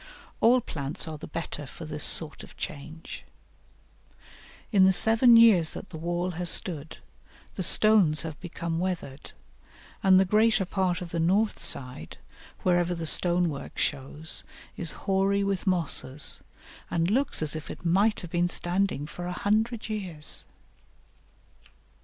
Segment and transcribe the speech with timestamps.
[0.39, 3.23] All plants are the better for this sort of change.
[4.71, 6.97] In the seven years that the wall has stood,
[7.53, 9.31] the stones have become weathered,
[10.01, 12.17] and the greater part of the north side,
[12.63, 14.43] wherever the stone work shows,
[14.75, 16.39] is hoary with mosses,
[16.89, 20.45] and looks as if it might have been standing for a hundred years.